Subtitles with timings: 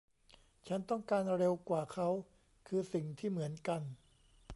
[0.67, 2.09] ฉันต้องการเร็วกว่าเค้า
[2.67, 3.81] คือสิ่งที่เหมือนกัน